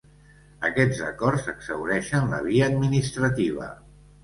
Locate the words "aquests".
0.69-1.01